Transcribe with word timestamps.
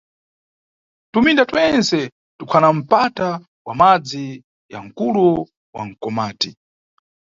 Tuminda 1.13 1.43
twentse 1.49 1.97
tukhana 2.39 2.69
mpata 2.73 3.29
wa 3.67 3.75
madzi 3.75 4.43
ya 4.71 4.81
mkulo 4.83 5.47
wa 5.75 5.85
Mkomati. 5.85 6.55